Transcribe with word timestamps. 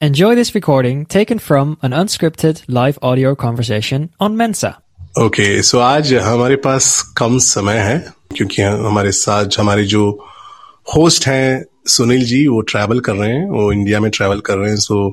Enjoy 0.00 0.34
this 0.34 0.54
recording 0.54 1.04
taken 1.04 1.38
from 1.38 1.76
an 1.82 1.92
unscripted 1.92 2.62
live 2.68 2.98
audio 3.02 3.34
conversation 3.34 4.08
on 4.18 4.34
Mensa. 4.34 4.70
okay, 5.18 5.60
so 5.62 5.80
आज 5.80 6.12
हमारे 6.14 6.56
पास 6.56 6.86
कम 7.16 7.36
समय 7.38 7.78
है 7.78 7.98
क्योंकि 8.36 8.62
हमारे 8.62 9.12
साथ 9.12 9.58
हमारे 9.58 9.84
जो 9.84 10.04
होस्ट 10.86 11.26
हैं 11.26 11.64
सुनील 11.86 12.24
जी 12.24 12.46
वो 12.46 12.60
ट्रैवल 12.70 13.00
कर 13.00 13.14
रहे 13.14 13.30
हैं 13.30 13.48
वो 13.50 13.72
इंडिया 13.72 14.00
में 14.00 14.10
ट्रैवल 14.10 14.40
कर 14.40 14.56
रहे 14.58 14.70
हैं 14.70 14.76
सो 14.76 15.10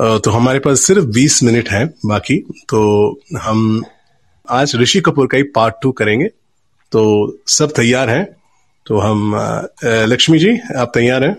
तो 0.00 0.30
हमारे 0.30 0.58
पास 0.58 0.86
सिर्फ़ 0.86 1.06
20 1.18 1.42
मिनट 1.42 1.68
है 1.68 1.84
बाकी 2.06 2.38
तो 2.68 2.80
हम 3.42 3.82
आज 4.48 4.76
ऋषि 4.76 5.00
कपूर 5.00 5.26
का 5.26 5.36
ही 5.36 5.42
पार्ट 5.58 5.74
टू 5.82 5.92
करेंगे 5.92 6.28
तो 6.92 7.04
सब 7.48 7.72
तैयार 7.76 8.10
हैं 8.10 8.24
तो 8.86 8.98
हम 8.98 9.34
लक्ष्मी 9.84 10.38
जी 10.38 10.58
आप 10.76 10.92
तैयार 10.94 11.24
हैं 11.24 11.36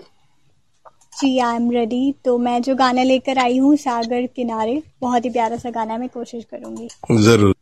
जी 1.18 1.38
आई 1.40 1.56
एम 1.56 1.70
रेडी 1.72 2.02
तो 2.26 2.38
मैं 2.38 2.62
जो 2.62 2.76
गाना 2.76 3.04
लेकर 3.04 3.38
आई 3.38 3.58
हूँ 3.58 3.76
सागर 3.76 4.26
किनारे 4.36 4.82
बहुत 5.02 5.26
ही 5.26 5.30
प्यारा 5.30 5.58
सा 5.58 5.70
गाना 5.72 5.98
मैं 5.98 6.10
कोशिश 6.10 6.44
करूँगी। 6.46 6.88
ज़रूर। 7.24 7.56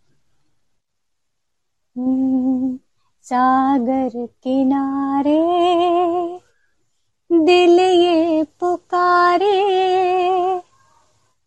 हम्म, 1.95 2.77
सागर 3.25 4.25
किनारे 4.43 5.39
दिल 7.29 7.79
ये 7.79 8.43
पुकारे 8.59 9.53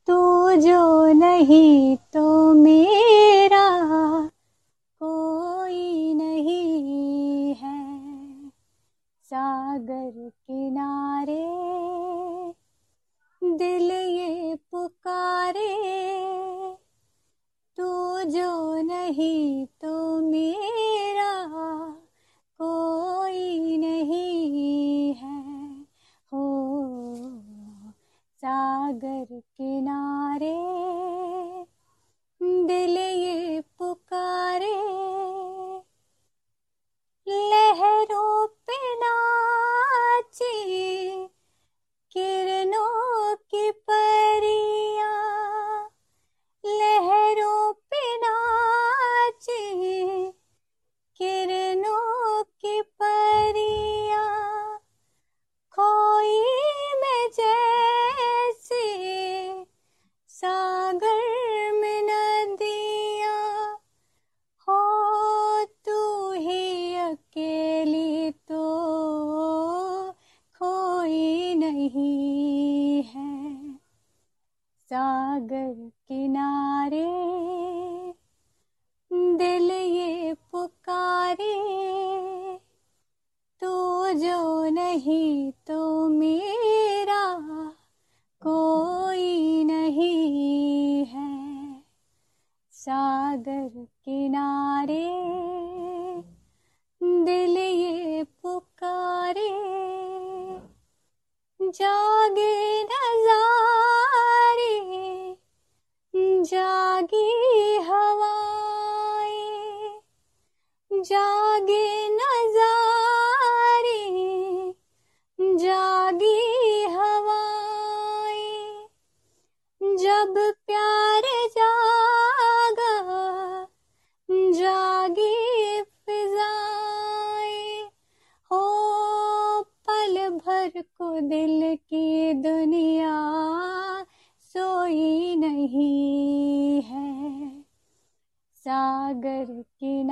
तू 0.09 0.17
जो 0.57 1.13
नहीं 1.13 1.97
सागर 28.43 29.41
किनारे 29.41 30.55
दिल 32.69 32.97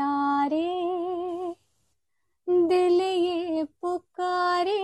किनारे 0.06 1.56
दिल 2.48 3.00
ये 3.00 3.64
पुकारे, 3.64 4.78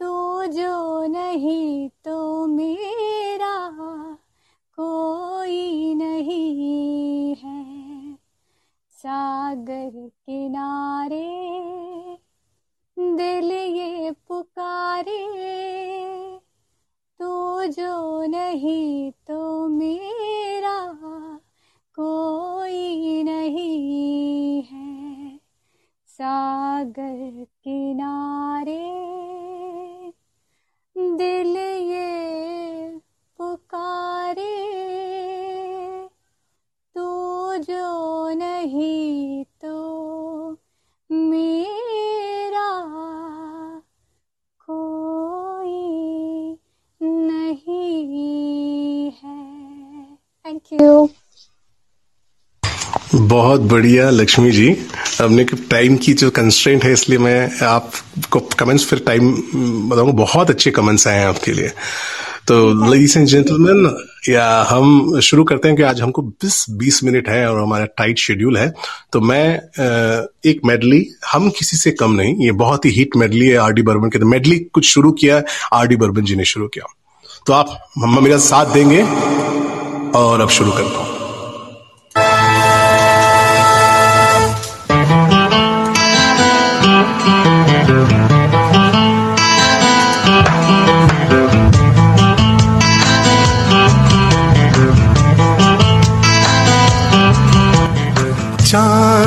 तू 0.00 0.44
जो 0.46 1.06
नहीं 1.06 1.88
तो 2.04 2.46
मेरा 2.46 3.56
कोई 4.80 5.94
नहीं 5.94 7.34
है। 7.34 8.14
सागर 8.90 10.08
किनारे, 10.26 11.28
दिल 12.98 13.52
ये 13.52 14.10
पुकारे, 14.28 15.22
तू 17.20 17.64
जो 17.66 18.22
नहीं 18.26 19.10
तो 19.10 19.68
मेरा 19.68 20.39
कोई 22.00 23.22
नहीं 23.22 24.62
है 24.62 25.38
सागर 26.06 27.44
किनारे। 27.44 29.29
बहुत 53.40 53.60
बढ़िया, 53.68 54.08
लक्ष्मी 54.10 54.50
जी। 54.50 54.68
हमने 55.18 55.44
टाइम 55.70 55.96
की 55.96 56.12
जो 56.14 56.30
कंस्ट्रेंट 56.30 56.84
है, 56.84 56.92
इसलिए 56.92 57.18
मैं 57.18 57.64
आपको 57.66 58.40
कमेंट्स 58.58 58.84
फिर 58.86 58.98
टाइम 59.06 59.30
बताऊँगा, 59.90 60.12
बहुत 60.14 60.50
अच्छे 60.50 60.70
कमेंट्स 60.70 61.06
आए 61.08 61.18
हैं 61.18 61.26
आपके 61.26 61.52
लिए। 61.52 61.70
तो 62.48 62.56
लेडीज़ 62.90 63.18
एंड 63.18 63.26
जेंटलमैन 63.28 63.96
या 64.28 64.44
हम 64.68 65.20
शुरू 65.20 65.44
करते 65.44 65.68
हैं 65.68 65.76
कि 65.76 65.82
आज 65.82 66.00
हमको 66.00 66.22
20 66.22 66.64
20 66.78 67.02
मिनट 67.04 67.28
है 67.28 67.46
और 67.50 67.60
हमारा 67.60 67.84
टाइट 67.98 68.18
शेड्यूल 68.18 68.56
है। 68.56 68.72
तो 69.12 69.20
मैं 69.20 69.44
एक 70.50 70.60
मेडली 70.64 71.04
हम 71.32 71.48
किसी 71.58 71.76
से 71.76 71.90
कम 71.92 72.12
नहीं, 72.12 72.34
ये 72.44 72.52
बहुत 72.54 72.84
ही 72.84 72.90
हिट 72.90 73.16
मेडली 73.16 73.46
है 73.46 73.56
आर 73.58 73.72
डी 73.72 73.82
बर्बन 73.82 74.10
के। 74.10 74.18
तो 74.18 74.26
मेडली 74.26 74.58
कुछ 74.74 74.88
शुरू 74.88 75.12
किया 75.12 75.42
आर 75.72 75.86
डी 75.86 75.96
बर्बन 75.96 76.24
जी 76.24 76.36
ने 76.36 76.44
शुरू 76.46 76.68
किया। 76.68 76.92
तो 77.46 77.52
आप 77.52 77.78
मेरा 77.96 78.38
साथ 78.40 78.74
देंगे 78.74 79.02
और 80.18 80.40
अब 80.40 80.48
शुरू 80.50 80.72
करता 80.72 80.98
हूँ। 80.98 81.09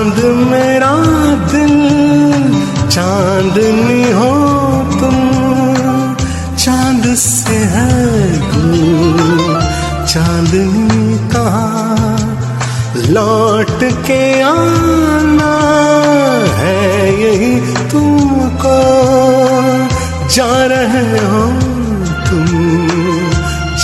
चाँद 0.03 0.23
मेरा 0.51 0.91
दिल 1.51 1.75
चांदनी 2.91 4.03
हो 4.11 4.31
तुम, 5.00 5.15
चाँद 6.55 7.05
से 7.15 7.57
है 7.73 7.91
चांदनी 10.05 11.17
कहा, 11.31 11.69
लौट 13.15 13.83
के 14.07 14.23
आना 14.41 15.53
है 16.59 16.81
यही 17.21 17.56
तुमको, 17.91 18.77
जा 20.35 20.51
रहे 20.73 21.07
हो 21.31 21.45
तुम, 22.27 22.45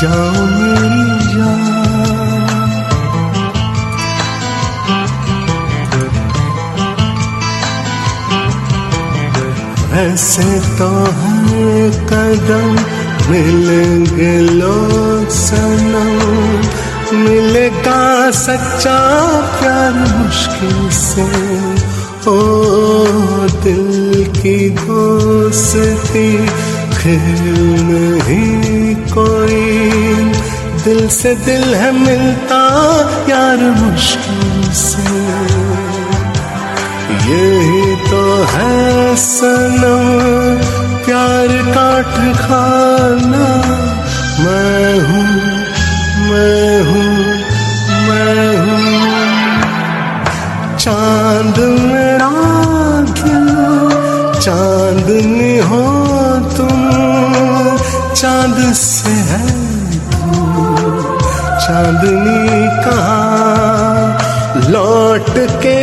जाओ 0.02 0.46
मेरी 0.52 1.09
ऐसे 10.00 10.60
तो 10.60 11.04
हर 11.04 11.92
कदम 12.10 12.72
मिलेंगे 13.32 14.40
लोग 14.40 15.30
सनम। 15.30 16.50
मिलेगा 17.18 18.32
सच्चा 18.32 19.28
प्यार 19.60 19.94
मुश्किल 19.94 20.90
से। 20.90 21.30
ओ, 22.30 22.64
दिल 23.64 24.26
की 24.42 24.70
दोस्ती, 24.70 26.38
खेल 26.98 27.56
नहीं 27.90 28.96
कोई। 28.96 29.82
दिल 30.84 31.08
से 31.10 31.36
दिल 31.36 31.76
है 31.76 31.92
मिलता, 31.92 32.62
यार 33.30 33.58
मुश्किल 33.58 34.74
से। 34.74 35.20
यही 37.32 37.59
तो 38.10 38.22
है 38.52 39.16
सनम, 39.16 40.06
प्यार 41.06 41.52
काट 41.76 42.16
खाना। 42.38 43.48
मैं 44.44 44.94
हूँ 45.08 45.26
मैं 46.30 46.72
हूँ 46.88 47.12
मैं 48.08 48.48
हूँ। 48.58 48.88
चाँद 50.78 51.60
मेरा 51.60 52.32
दिल 53.20 53.48
चांदनी 54.40 55.58
हो 55.70 55.84
तुम, 56.58 56.82
चाँद 58.14 58.58
से 58.74 59.16
है 59.32 59.48
चांदनी 61.60 62.68
कहाँ? 62.84 63.90
लौट 64.70 65.30
के 65.64 65.76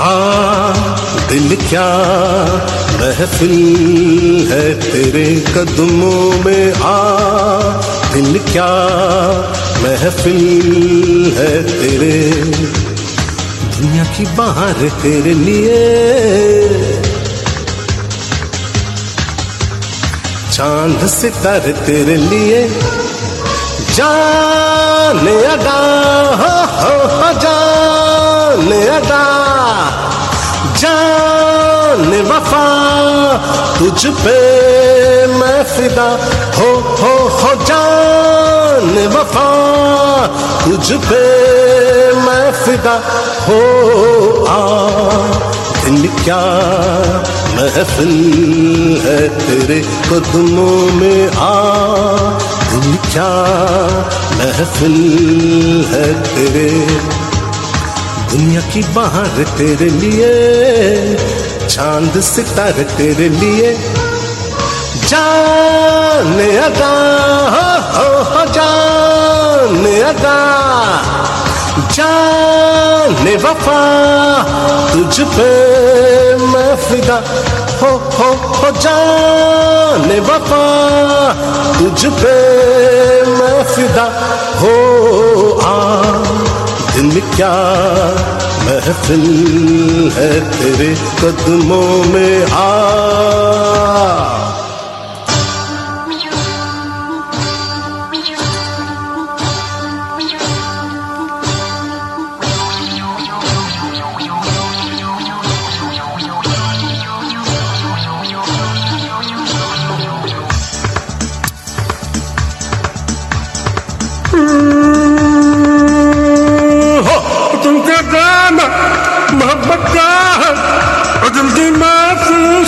हाँ 0.00 0.96
दिल 1.28 1.56
क्या 1.56 1.88
महफिल 3.00 4.48
है 4.52 4.74
तेरे 4.80 5.40
कदमों 5.40 6.44
में 6.44 6.72
आ? 6.74 7.12
दिल 8.12 8.38
क्या 8.38 8.68
महफिल 9.82 11.34
है 11.38 11.62
तेरे? 11.62 12.32
दुनिया 13.76 14.04
की 14.04 14.24
बाहर 14.24 14.72
तेरे 14.72 15.34
लिए 15.34 15.80
चाँद 20.52 21.06
सितारे 21.06 21.72
तेरे 21.72 22.16
लिए 22.16 22.68
जाने 23.94 25.44
अदा। 25.44 25.78
हो 26.40 26.52
हो 26.76 27.16
हो, 27.16 27.40
जाने। 27.40 28.09
अदा 28.50 29.24
जाने 30.76 32.20
वफा, 32.20 32.66
तुझ 33.78 34.06
पे 34.06 34.38
मैं 35.26 35.62
फिदा। 35.64 36.08
हो 36.58 36.70
हो 37.00 37.28
हो, 37.28 37.54
जाने 37.54 39.06
वफा, 39.06 39.48
तुझ 40.64 40.92
पे 40.92 41.22
मैं 42.12 42.52
फिदा। 42.52 42.94
हो, 43.48 43.60
आ 44.48 44.60
दिल 45.84 46.08
क्या 46.24 46.42
महफिल 47.54 48.14
है 49.04 49.28
तेरे 49.28 49.80
कदमों 49.80 50.92
में 50.92 51.30
आ। 51.30 51.64
दिल 52.70 52.96
क्या 53.12 53.30
महफिल 54.38 54.96
है 55.90 56.14
तेरे 56.22 56.68
दुनिया 58.30 58.60
की 58.60 58.82
बाहर 58.82 59.26
तेरे 59.26 59.90
लिए, 59.90 60.30
चाँद 61.66 62.20
सितारे 62.20 62.84
तेरे 62.84 63.28
लिए। 63.28 63.74
जाने 65.08 66.58
अदा, 66.58 66.92
हो 67.96 68.18
हो 68.18 68.46
जाने 68.46 70.02
अदा। 70.02 70.40
जाने 71.92 73.36
वफा, 73.36 73.82
तुझ 74.92 75.20
पे 75.20 75.50
मैं 76.36 76.76
फिदा। 76.76 77.22
हो 77.82 77.88
हो 77.88 78.32
हो, 78.32 78.70
जाने 78.70 80.20
वफा, 80.20 80.66
तुझ 81.78 82.06
पे 82.06 82.34
मैं 83.22 83.64
फिदा। 83.64 84.04
हो, 84.56 84.72
आ। 85.64 85.90
दिल 86.94 87.20
क्या 87.20 87.52
महफिल 88.66 89.22
है 90.14 90.40
तेरे 90.50 90.94
कदमों 90.94 92.04
में? 92.04 92.46
आ 92.50 94.39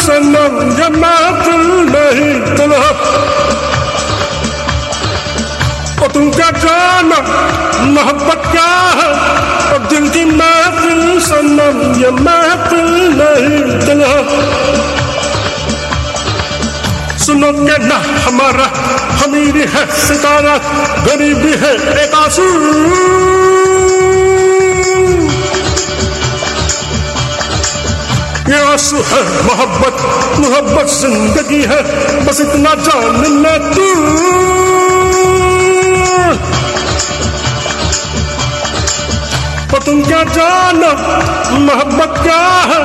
ये 0.03 0.89
महफिल 0.99 1.67
नहीं 1.91 2.57
तुलह 2.57 2.87
और 6.03 6.11
तुमका 6.15 6.51
गाना 6.51 7.19
मोहब्बत 7.87 8.43
क्या 8.51 8.73
है? 8.99 9.11
और 9.73 9.79
दिल 9.79 10.09
की 10.09 10.25
महफिल 10.25 11.21
सनम 11.21 12.03
ये 12.03 12.11
महफिल 12.11 12.91
नहीं 13.21 13.61
तुलह 13.87 14.15
सुनो 17.19 17.53
के 17.53 17.79
ना 17.87 17.97
हमारा, 18.27 18.67
हमीरी 19.23 19.67
है 19.75 19.87
सितारा, 20.07 20.57
गरीबी 21.07 21.53
है 21.53 21.75
एक 22.05 22.15
आँसू। 22.15 22.47
आँसू 28.73 28.97
है, 29.07 29.23
मोहब्बत 29.47 29.97
मोहब्बत 30.41 30.87
ज़िंदगी 30.91 31.61
है, 31.71 31.81
बस 32.27 32.41
इतना 32.41 32.75
जान 32.85 33.19
ले 33.43 33.57
तू। 33.75 33.89
और 39.75 39.83
तुम 39.85 40.03
क्या 40.05 40.23
जानो, 40.33 40.93
मोहब्बत 41.67 42.13
क्या 42.23 42.41
है? 42.71 42.81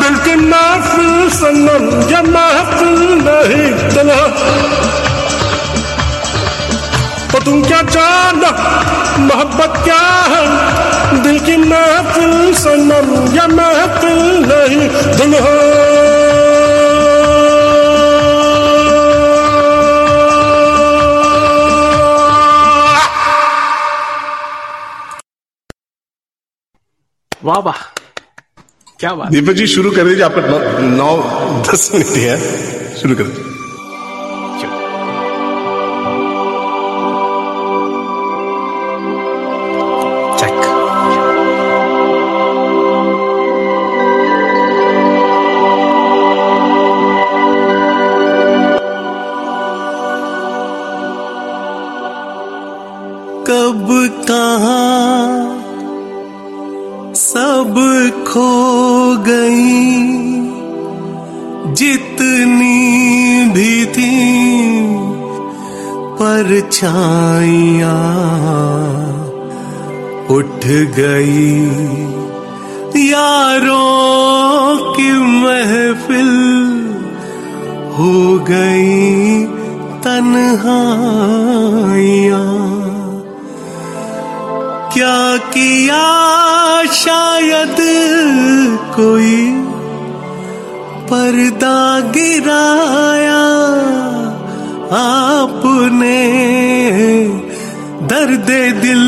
दिल 0.00 0.14
की 0.26 0.34
महफिल 0.44 1.28
सनम 1.38 1.84
ये 2.10 2.20
महफिल 2.28 2.98
नहीं 3.24 3.68
दिला 3.94 4.20
और 7.28 7.42
तुम 7.44 7.56
क्या 7.62 7.80
जानो, 7.94 8.50
मोहब्बत 9.24 9.72
क्या 9.84 10.04
है? 10.32 10.44
दिल 11.22 11.38
की 11.40 11.56
महफिल 11.58 12.54
सनम 12.54 13.06
ये 13.34 13.46
महफिल 13.54 14.20
नहीं 14.48 14.77
वाह 27.48 27.58
वाह। 27.66 27.82
क्या 29.00 29.12
बात 29.14 29.30
दीपक 29.32 29.52
जी 29.60 29.66
शुरू 29.74 29.90
कर 29.90 30.08
दीजिए 30.08 30.24
आपका 30.24 30.40
नौ, 30.48 30.58
नौ 30.96 31.12
दस 31.70 31.90
मिनट 31.94 32.16
है 32.16 32.36
शुरू 33.00 33.14
कर। 33.20 33.26
दीजिए 40.40 40.66
कब 53.48 53.86
कहा 54.28 54.87
परछाइया 66.80 67.94
उठ 70.30 70.66
गई। 70.98 71.66
यारों 73.08 74.76
की 74.94 75.10
महफिल 75.42 76.30
हो 77.98 78.14
गई 78.50 79.44
तन्हाइया। 80.04 80.74
क्या 84.94 85.20
किया 85.36 86.04
शायद 86.94 87.76
कोई 88.96 89.36
पर्दा 91.10 91.78
गिराया? 92.00 93.37
आपने 94.92 96.18
दर्द 98.06 98.76
दिल, 98.80 99.02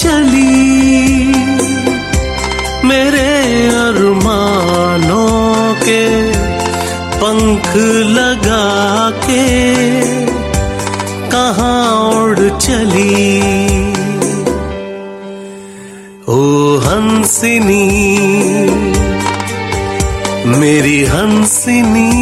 चली। 0.04 0.54
मेरे 2.88 3.30
अरमानों 3.82 5.74
के 5.84 6.02
पंख 7.22 7.68
लगा 8.16 8.66
के 9.26 9.46
कहाँ 11.32 11.84
उड़ 12.10 12.48
चली। 12.58 13.14
ओ 16.28 16.40
हंसिनी 16.84 17.86
मेरी 20.60 20.98
हंसिनी 21.04 22.13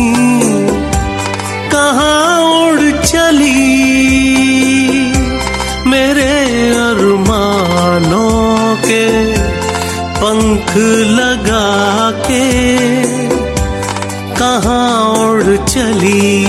कहाँ 14.42 15.10
उड़ 15.10 15.56
चली? 15.56 16.46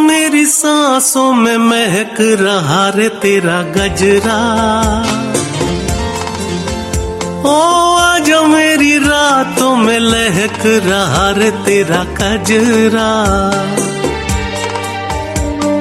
मेरी 0.00 0.46
सांसों 0.46 1.32
में 1.32 1.56
महक 1.56 2.16
रहा 2.20 2.88
रे 2.88 3.08
तेरा 3.08 3.62
गजरा। 3.62 4.40
ओ, 7.50 7.96
आज 7.96 8.30
मेरी 8.30 8.98
रातों 8.98 9.76
में 9.76 9.98
लहक 9.98 10.62
रहा 10.66 11.30
रे 11.30 11.50
तेरा 11.50 12.04
कजरा। 12.04 13.08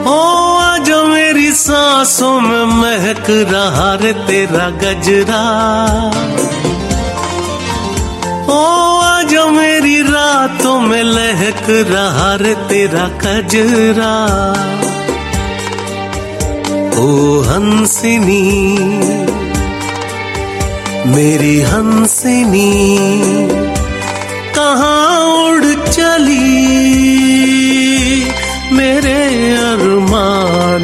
ओ 0.07 0.11
आज 0.57 0.89
मेरी 1.09 1.49
सांसों 1.51 2.39
में 2.41 2.65
महक 2.73 3.29
रहा 3.49 3.87
रे 4.01 4.11
तेरा 4.27 4.67
गजरा। 4.83 5.39
ओ 8.49 8.59
आज 8.99 9.33
मेरी 9.55 9.97
रातों 10.09 10.77
में 10.81 11.03
लहक 11.05 11.65
रहा 11.91 12.29
रे 12.41 12.53
तेरा 12.69 13.05
कजरा 13.23 14.13
ओ 16.97 17.09
हंसिनी, 17.47 18.45
मेरी 21.15 21.55
हंसिनी, 21.71 22.71
कहाँ 24.55 24.96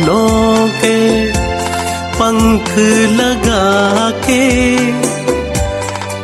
अरमानों 0.04 0.68
के 0.82 1.32
पंख 2.20 2.70
लगा 3.20 4.10
के 4.26 4.44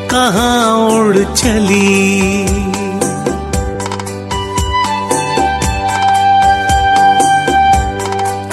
कहाँ 0.10 0.90
उड़ 0.90 1.24
चली। 1.34 3.00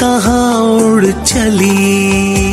कहाँ 0.00 0.54
उड़ 0.62 1.04
चली। 1.06 2.45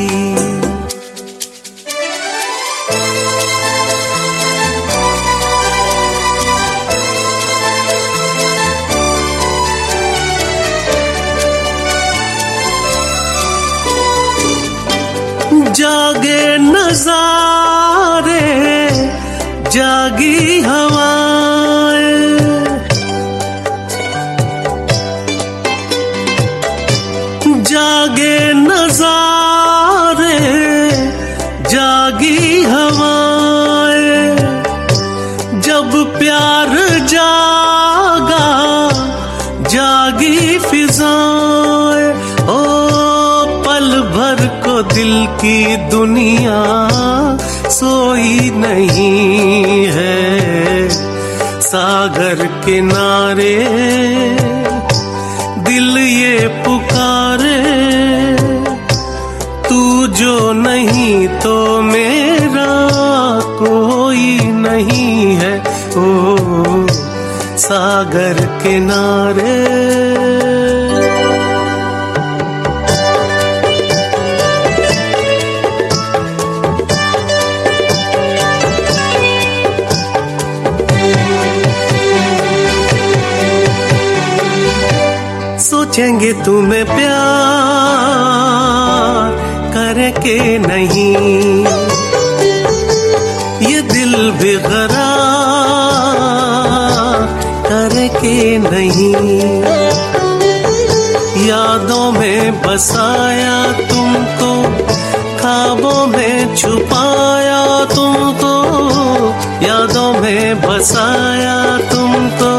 प्यार 36.04 37.00
जागा, 37.00 38.48
जागी 39.70 40.60
फिजाए। 40.60 42.12
ओ, 42.44 42.64
पल 43.66 44.02
भर 44.02 44.48
को 44.66 44.82
दिल 44.94 45.28
की 45.28 45.76
दुनिया 45.76 46.64
सोई 47.70 48.52
नहीं 48.54 49.86
है। 49.86 50.90
सागर 51.62 52.46
किनारे 52.66 53.56
सागर 67.74 68.40
किनारे। 68.62 69.54
सोचेंगे 85.60 86.32
तुम्हें 86.46 86.86
प्यार 86.86 87.32
करके 89.76 90.38
नहीं। 90.68 91.16
ये 93.68 93.80
दिल 93.94 94.14
बेकरार 94.42 95.03
नहीं। 98.42 99.64
यादों 101.48 102.12
में 102.12 102.62
बसाया 102.62 103.72
तुमको, 103.72 104.52
खाबों 105.38 106.08
में 106.08 106.56
छुपाया 106.56 107.86
तुमको। 107.86 108.54
यादों 109.68 110.14
में 110.14 110.62
बसाया 110.62 111.78
तुमको, 111.78 112.54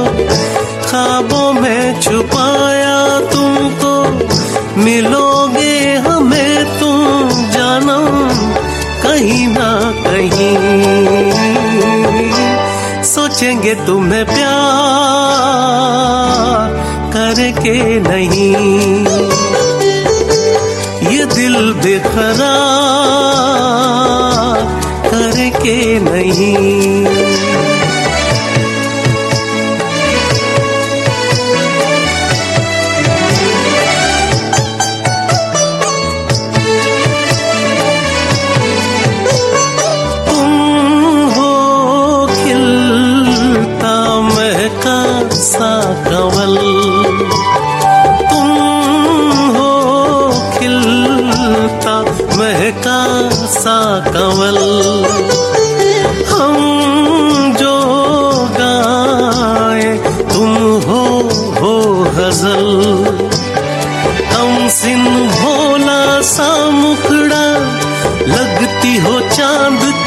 खाबों 0.91 1.53
में 1.53 2.01
छुपाया 2.01 3.21
तुमको। 3.21 3.95
मिलोगे 4.81 5.95
हमें 5.95 6.81
तुम 6.81 7.29
जानो 7.51 8.01
कहीं 9.03 9.49
ना 9.49 9.93
कहीं। 10.07 10.55
सोचेंगे 13.03 13.75
तुम्हें 13.75 14.25
प्यार 14.25 14.54
के 17.65 18.01
नहीं 18.01 19.04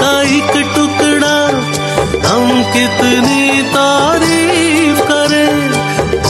का 0.01 0.21
एक 0.21 0.73
टुकड़ा, 0.75 1.47
हम 2.29 2.63
कितनी 2.63 3.61
तारीफ़ 3.61 4.99
करें। 5.01 5.71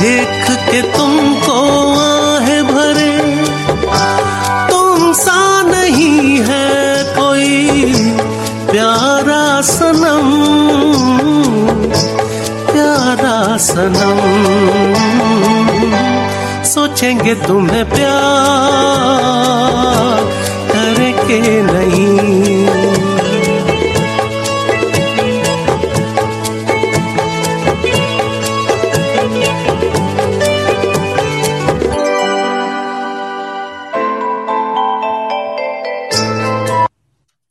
देख 0.01 0.51
के 0.51 0.81
तुमको 0.81 1.59
आहे 1.99 2.63
भरे। 2.63 3.17
तुम 4.71 5.13
सा 5.13 5.61
नहीं 5.61 6.41
है 6.43 7.03
कोई 7.03 7.85
प्यारा 8.71 9.61
सनम। 9.61 10.27
प्यारा 12.71 13.57
सनम। 13.57 14.47
सोचेंगे 16.63 17.35
तुम्हें 17.35 17.89
प्यार 17.89 18.07
करके 20.71 21.61
नहीं। 21.61 22.36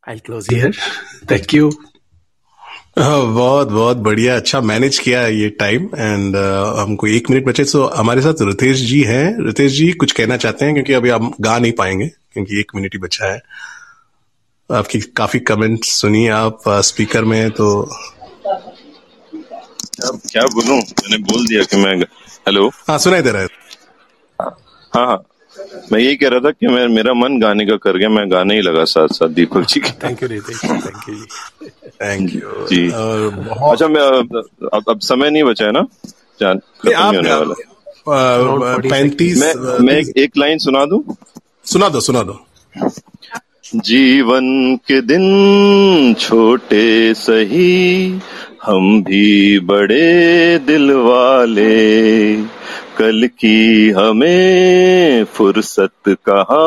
I 0.06 0.18
close 0.26 0.46
here 0.52 0.76
thank 1.30 1.54
you 1.54 1.70
बहुत 2.98 3.68
बहुत 3.68 3.96
बढ़िया। 3.96 4.36
अच्छा 4.36 4.60
मैनेज 4.60 4.98
किया 4.98 5.26
ये 5.26 5.48
टाइम 5.60 5.88
एंड 5.96 6.36
हमको 6.78 7.06
एक 7.06 7.30
मिनट 7.30 7.44
बचे। 7.44 7.64
तो 7.64 7.84
हमारे 7.86 8.22
साथ 8.22 8.42
रितेश 8.42 8.80
जी 8.88 9.00
हैं। 9.04 9.44
रितेश 9.46 9.72
जी 9.72 9.90
कुछ 9.92 10.12
कहना 10.12 10.36
चाहते 10.36 10.64
हैं? 10.64 10.74
क्योंकि 10.74 10.92
अभी 10.92 11.10
हम 11.10 11.32
गा 11.40 11.58
नहीं 11.58 11.72
पाएँगे 11.72 12.06
क्योंकि 12.06 12.60
एक 12.60 12.72
मिनट 12.74 12.94
ही 12.94 12.98
बचा 12.98 13.32
है। 13.32 13.40
आपकी 14.70 15.00
काफ़ी 15.16 15.40
कमेंट 15.50 15.84
सुनिए 15.84 16.28
आप 16.30 16.68
स्पीकर 16.84 17.24
में 17.24 17.50
तो 17.50 17.68
क्या 20.00 20.42
बोलूँ? 20.44 20.76
मैंने 20.76 21.18
बोल 21.18 21.46
दिया 21.46 21.62
कि 21.64 21.76
मैं 21.76 21.94
हेलो 21.96 22.68
हाँ 22.88 22.98
सुनाई 22.98 23.22
दे 23.22 23.30
रहा 23.30 23.42
है। 23.42 23.48
हाँ 24.94 25.06
हाँ। 25.06 25.16
मैं 25.92 26.00
यही 26.00 26.16
कह 26.16 26.28
रहा 26.28 26.40
था 26.40 26.50
कि 26.50 26.66
मैं 26.66 26.86
मेरा 26.88 27.12
मन 27.14 27.38
गाने 27.40 27.66
का 27.66 27.76
कर 27.76 27.96
गया 27.98 28.08
मैं 28.08 28.30
गाने 28.30 28.54
ही 28.54 28.62
लगा 28.62 28.84
साथ 28.84 29.08
साथ 29.08 29.28
दीपक 29.28 29.66
जी 29.68 29.80
के। 29.80 29.90
Thank 30.04 30.22
you 30.22 30.28
thank 30.28 31.08
you 31.08 31.14
ji 31.14 31.68
thank 32.02 32.34
you 32.34 32.66
ji. 32.66 32.86
अच्छा 33.70 33.88
मैं 33.88 34.02
अब, 34.02 34.84
अब 34.88 35.00
समय 35.00 35.30
नहीं 35.30 35.42
बचा 35.44 35.64
है 35.64 35.72
ना? 35.72 35.86
जान 36.40 36.58
खत्म 36.58 37.04
होने 37.16 37.32
वाला। 37.32 37.54
पैंतीस 38.88 39.40
मैं 39.42 39.54
मैं 39.78 39.94
एक, 39.94 40.12
एक 40.16 40.36
लाइन 40.38 40.58
सुना 40.58 40.84
दूँ? 40.84 41.02
सुना 41.64 41.88
दो 41.88 42.00
सुना 42.00 42.22
दो। 42.22 42.38
जीवन 43.74 44.76
के 44.88 45.00
दिन 45.02 46.14
छोटे 46.14 47.14
सही 47.14 48.20
हम 48.62 49.02
भी 49.02 49.58
बड़े 49.60 50.58
दिल 50.58 50.92
वाले। 50.92 51.76
कल 52.98 53.26
की 53.38 53.90
हमें 53.96 55.24
फुर्सत 55.24 56.08
कहा 56.28 56.66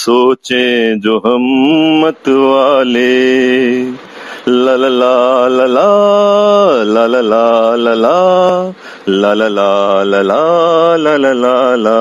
सोचें 0.00 1.00
जो 1.00 1.18
हम 1.24 1.46
मत 2.04 2.28
वाले 2.28 3.10
ला 4.48 4.76
ला 4.76 4.88
ला 4.88 5.48
ला 5.48 5.66
ला 6.84 7.06
ला 7.06 7.76
ला 7.76 7.94
ला 9.06 9.26
ला 10.96 11.32
ला 11.32 11.74
ला 11.76 11.98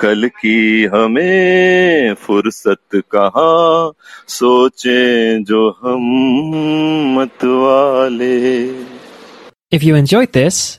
कल 0.00 0.28
की 0.40 0.84
हमें 0.94 2.14
फुर्सत 2.26 3.00
कहा 3.14 3.50
सोचें 4.38 5.44
जो 5.44 5.68
हम 5.82 6.10
मत 7.18 7.44
वाले 7.44 8.34
If 9.72 9.82
you 9.82 9.96
enjoyed 9.96 10.32
this, 10.32 10.78